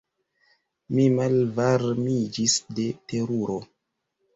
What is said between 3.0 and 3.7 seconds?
teruro.